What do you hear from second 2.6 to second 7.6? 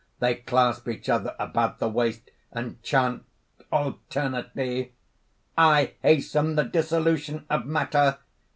chant alternately_): "I hasten the dissolution